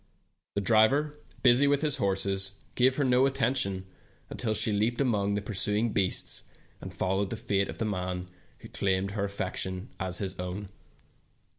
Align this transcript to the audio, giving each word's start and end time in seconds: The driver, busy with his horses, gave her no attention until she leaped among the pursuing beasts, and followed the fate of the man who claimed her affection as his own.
The 0.55 0.61
driver, 0.61 1.15
busy 1.43 1.67
with 1.67 1.83
his 1.83 1.97
horses, 1.97 2.53
gave 2.73 2.95
her 2.95 3.03
no 3.03 3.27
attention 3.27 3.85
until 4.31 4.55
she 4.55 4.71
leaped 4.73 4.99
among 4.99 5.35
the 5.35 5.43
pursuing 5.43 5.91
beasts, 5.93 6.41
and 6.81 6.91
followed 6.91 7.29
the 7.29 7.37
fate 7.37 7.69
of 7.69 7.77
the 7.77 7.85
man 7.85 8.25
who 8.61 8.67
claimed 8.69 9.11
her 9.11 9.23
affection 9.25 9.89
as 9.99 10.17
his 10.17 10.39
own. 10.39 10.69